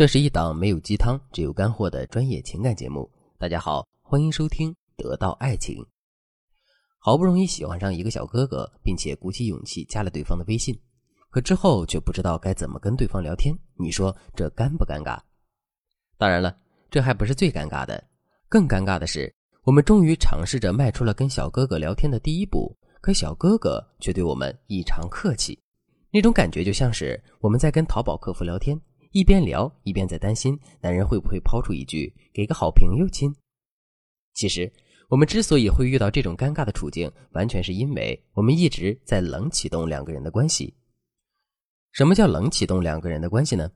[0.00, 3.06] 这是一档没有鸡汤、只有干货的专业情感节目。
[3.36, 5.76] 大家好，欢迎收听《得到爱情》。
[6.98, 10.74] 好不容易喜欢上一个小哥哥，并且鼓起勇气加了对方的微信，
[11.28, 13.54] 可之后却不知道该怎么跟对方聊天。
[13.76, 15.20] 你说这尴不尴尬？
[16.16, 16.56] 当然了，
[16.90, 18.02] 这还不是最尴尬的，
[18.48, 19.30] 更尴尬的是，
[19.64, 25.60] 我们终于尝试着迈出了跟小哥哥聊天的第一步，可小哥哥却对我们异常客气。
[26.10, 28.80] 那种感觉就像是我们在跟淘宝客服聊天。
[29.12, 33.34] 一边聊一边在担心男人会不会抛出一句“给个好评哟，亲”。
[34.34, 34.72] 其实，
[35.08, 40.72] 我们之所以会遇到这种尴尬的处境，完全是因为我们一直在冷启动两个人的关系。
[41.90, 43.68] 什么叫冷启动两个人的关系呢？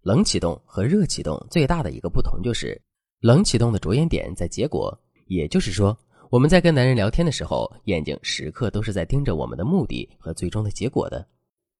[0.00, 2.80] 冷启动和热启动最大的一个不同就是，
[3.20, 5.94] 冷启动的着眼点在结果，也就是说，
[6.30, 11.28] 我们在跟男人聊天的时候，眼睛时刻都是在盯着我们的目的和最终的结果的。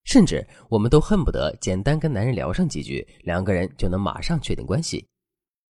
[0.05, 5.06] 甚至我们都恨不得简单跟男人聊上几句，两个人就能马上确定关系。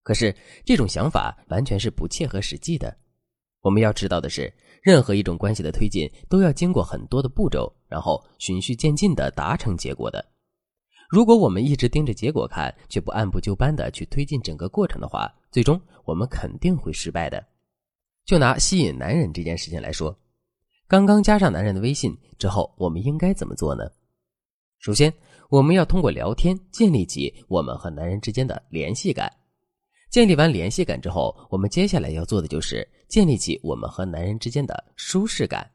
[0.03, 2.95] 可是这种想法完全是不切合实际的。
[3.61, 10.25] 我们要知道的是，任何一种关系的推进都要经过很多的步骤，然后循序渐进的达成结果的。
[11.09, 17.45] 如果我们一直盯着结果看，却不按部就班的去推进整个过程的话，最终我们肯定会失败的。
[18.25, 20.17] 就拿吸引男人这件事情来说，
[20.86, 23.89] 刚刚加上男人的微信之后，我们应该怎么做呢？
[24.80, 25.14] 首先，
[25.50, 29.31] 我们要通过聊天建立起我们和男人之间的联系感。
[30.09, 35.69] 建立完联系感之后，我们接下来要做的就是建立起我们和男人之间的舒适感。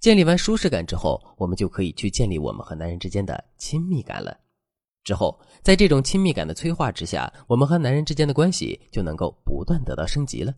[0.00, 4.36] 建立完舒适感之后，我们就可以去建立我们和男人之间的亲密感了。
[5.04, 10.54] 之后，在这种亲密感的催化之下，我们和男人之间的关系就能够不断得到升级了。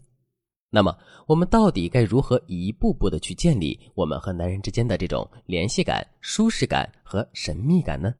[0.75, 8.15] 那么，我们到底该如何一步步的去建立我们和男人之间的这种联系感、舒适感和神秘感呢？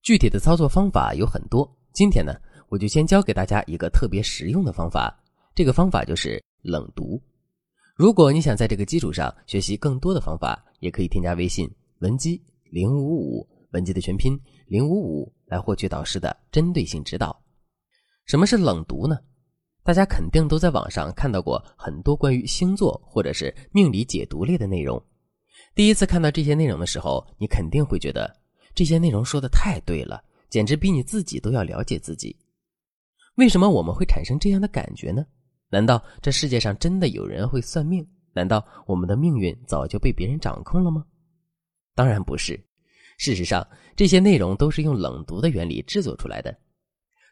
[0.00, 2.32] 具体的操作方法有很多，今天呢，
[2.70, 5.14] 我就先教给大家一个特别实用的方法。
[5.54, 7.22] 这个方法就是冷读。
[7.94, 17.38] 如果你想在这个基础上学习更多的方法，也可以添加微信文姬零五五，文姬的全拼零五五，来获取导师的针对性指导。
[18.24, 19.18] 什么是冷读呢？
[19.84, 25.02] 大家肯定都在网上看到过很多关于星座或者是命理解读类的内容。
[25.74, 28.32] 第一次看到这些内容的时候，你肯定会觉得
[28.74, 32.36] 这些内容说的太对了，简直比你自己都要了解自己。
[33.36, 35.26] 为什么我们会产生这样的感觉呢？
[35.68, 38.06] 难道这世界上真的有人会算命？
[38.34, 41.04] 难道我们的命运早就被别人掌控了吗？
[41.94, 42.58] 当然不是。
[43.18, 43.66] 事实上，
[43.96, 46.56] 这些内容都是用冷读的原理制作出来的。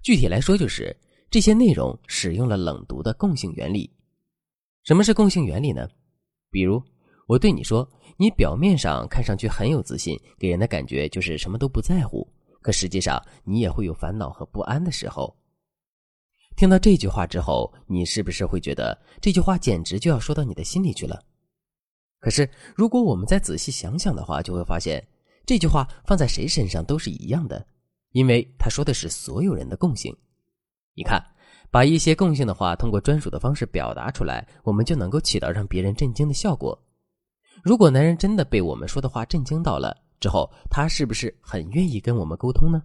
[0.02, 0.96] 具体来说，就是。
[1.30, 3.88] 这些内容使用了冷读的共性原理。
[4.82, 5.88] 什么是共性原理呢？
[6.50, 6.82] 比如
[7.28, 12.26] 我对你说，你表面上看上去很有自信，给人的感觉就是什么都不在乎，
[12.60, 15.32] 可实际上你也会有烦恼和不安的时候。
[16.56, 21.22] 听到这句话之后，你是不是会觉得这句话简直就要说到你的心里去了？
[22.18, 25.06] 可是如果我们再仔细想想的话，就会发现
[25.46, 27.64] 这句话放在谁身上都是一样的，
[28.10, 30.12] 因为他说的是所有人的共性。
[31.00, 31.18] 你看，
[31.70, 36.78] 把一些共性的话通过专属的方式表达出来，我们就能够起到让别人震惊的效果。
[37.64, 42.82] 如果男人真的被我们说的话震惊到了之后，他是不是很愿意跟我们沟通呢？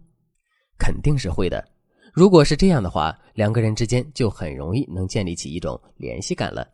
[0.79, 1.61] 肯定是会的。
[2.13, 6.65] 如果是这样的话，两个人之间就很容易能建立起一种联系感了。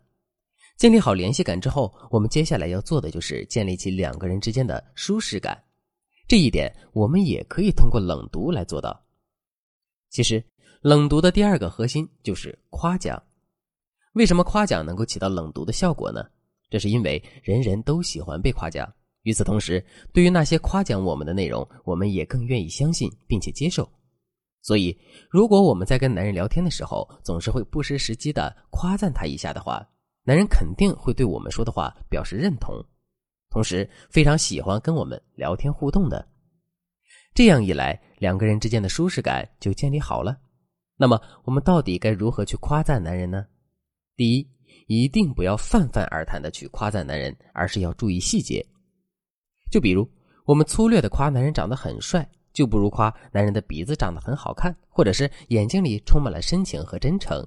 [0.76, 5.60] 建立好联系感之后，我们接下来要做的就是建立起两个人之间的舒适感。
[6.28, 8.96] 这一点我们也可以通过冷读来做到。
[10.08, 10.40] 其实。
[10.82, 13.22] 冷读的第二个核心就是夸奖。
[14.14, 16.24] 为什么夸奖能够起到冷读的效果呢？
[16.70, 18.92] 这是因为人人都喜欢被夸奖。
[19.22, 23.88] 与此同时，对于那些夸奖我们的内容，我们也更愿意相信并且接受。
[24.60, 24.98] 所以，
[25.30, 29.88] 如果我们在跟男人聊天的时候，总是会不失时机的夸赞他一下的话，
[30.24, 32.74] 男人肯定会对我们说的话表示认同，
[33.50, 36.26] 同时非常喜欢跟我们聊天互动的。
[37.34, 40.36] 这样一来，两个人之间的舒适感就建立好了。
[41.02, 43.44] 那么，我们到底该如何去夸赞男人呢？
[44.14, 44.48] 第一，
[44.86, 48.64] 一定不要泛泛而谈的去夸赞男人，而是要注意细节。
[49.68, 50.08] 就比如，
[50.44, 57.44] 我们粗略的夸男人长得很帅，就不如夸男人的鼻子长得很好看，或者是眼睛里充满了深情和真诚。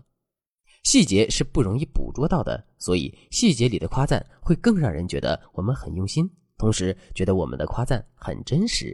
[0.83, 8.93] 细节是不容易捕捉到的，所以细节里的夸赞会更让人觉得我们很用心，同时觉得我们的夸赞很真实。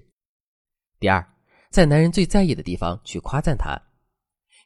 [0.99, 1.27] 第二，
[1.71, 3.75] 在男人最在意的地方去夸赞他。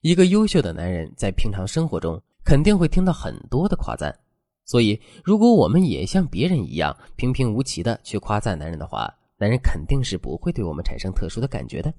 [0.05, 4.15] 一个优秀的男人在平常生活中肯定会听到很多的夸赞，
[4.63, 11.91] 所以如果我们也像别人一样平平无奇的去夸赞男人的话，男人肯定是不会对我们产生特殊的感觉的。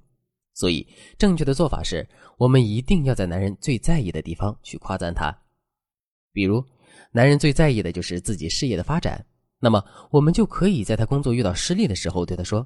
[0.55, 0.87] 所以，
[1.19, 2.09] 正确的做法是，
[2.39, 5.37] 我们一定要在男人最在意的地方去夸赞他。
[6.33, 6.65] 比如，
[7.11, 9.27] 男人最在意的就是自己事业的发展，
[9.59, 12.65] 那么我们就可以在他工作遇到失利的时候对他说：“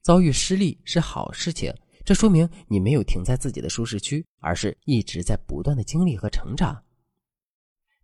[0.00, 1.70] 遭遇失利是好事情，
[2.04, 6.82] 这说明你没有停在自己的舒适区，而是一直在不断的经历和成长。”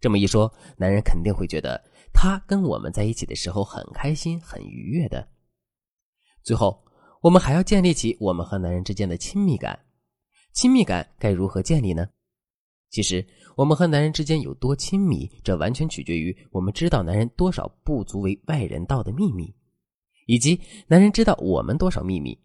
[0.00, 5.28] 这么一说，男人肯定会觉得他跟我们在一起的时候很开心、很愉悦的。
[6.42, 6.84] 最后。
[7.20, 9.76] 我们还要建立起我们和男人之间的亲密感，
[10.52, 12.06] 亲密感该如何建立呢？
[12.90, 19.52] 其实，我们和男人之间有多亲密，这完全取决于我们知道男人多少不足为外人道的秘密，
[20.26, 22.38] 以及男人知道我们多少秘密。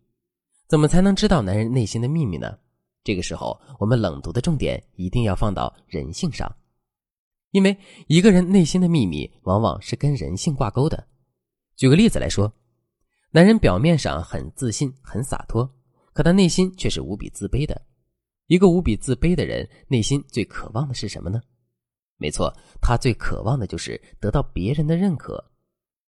[0.73, 2.57] 怎么才能知道男人内心的秘密呢？
[3.03, 6.51] 这个时候，我们冷读的重点一定要放到人性上，
[7.51, 7.77] 因为
[8.07, 11.07] 一个人内心的秘密往往是跟人性挂钩的。
[11.75, 12.51] 举个例子来说。
[13.29, 15.71] 男人表面上很自信、很洒脱，
[16.11, 17.79] 可他内心却是无比自卑的。
[18.47, 21.39] 一个无比自卑的人，内心最渴望的是什么呢？
[22.17, 25.51] 没错，他最渴望的就是得到别人的认可。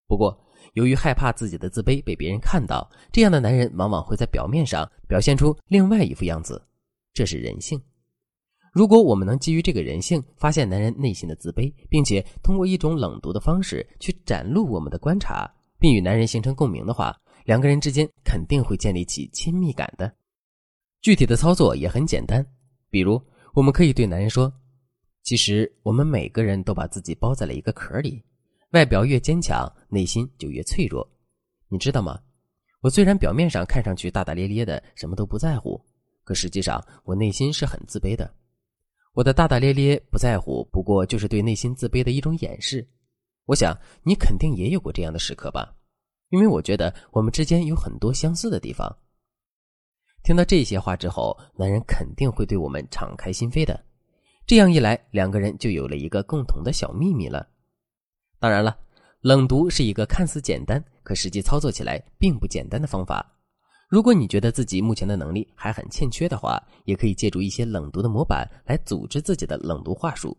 [0.07, 0.43] 不过，
[0.75, 6.63] 由于害怕自己的自卑被别人看到，这样的男人往往会在表面上表现出另外一副样子。
[7.13, 7.81] 这是人性。
[8.73, 15.51] 如果我们能基于这个人性，发现男人内心的自卑，并且通过一种冷读的方式去展露我们的观察。
[15.77, 20.11] 并与男人形成共鸣的话，两个人之间肯定会建立起亲密感的。
[21.03, 22.45] 具体的操作也很简单，
[22.89, 23.21] 比如
[23.53, 24.51] 我们可以对男人说
[25.25, 28.25] ：“其实我们每个人都把自己包在了一个壳里，
[28.75, 31.09] 外表越坚强，内心就越脆弱。
[31.69, 32.21] 你知道吗？
[32.81, 35.81] 我虽然表面上看上去大大咧咧的，什么都不在乎，
[36.25, 38.29] 可实际上我内心是很自卑的。
[39.13, 42.87] 我的大大咧咧、不在乎，不过就是对内心自卑的一种掩饰。”
[43.47, 45.73] 我想你肯定也有过这样的时刻吧，
[46.31, 48.93] 因为我觉得我们之间有很多相似的地方。
[50.25, 53.79] 听到这些话之后，男人肯定会对我们敞开心扉的。
[54.47, 57.49] 这样一来，两个人就有了一个共同的小秘密了。
[58.45, 58.77] 当然了，
[59.23, 63.27] 冷读是一个看似简单，可实际操作起来并不简单的方法。
[63.89, 70.37] 如果你觉得自己目前的能力还很欠缺的话，也可以借助一些冷读的模板来组织自己的冷读话术。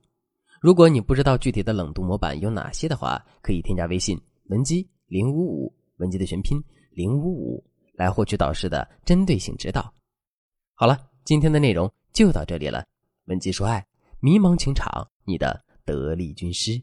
[0.61, 7.65] 如果你不知道具体的冷读模板有哪些的话，可以添加微信文姬零五五，文姬的全拼零五五，
[7.95, 9.91] 来获取导师的针对性指导。
[10.75, 12.85] 好了，今天的内容就到这里了。
[13.25, 13.83] 文姬说爱，
[14.19, 16.79] 迷茫情场，你的得力军师。